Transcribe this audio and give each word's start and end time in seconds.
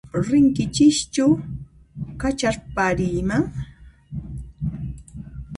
Rinkichischu 0.27 1.25
kacharpariyman? 2.19 3.43